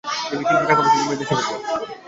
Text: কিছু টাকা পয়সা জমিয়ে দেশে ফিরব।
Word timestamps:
কিছু 0.29 0.53
টাকা 0.61 0.73
পয়সা 0.77 0.93
জমিয়ে 0.93 1.19
দেশে 1.21 1.35
ফিরব। 1.37 1.61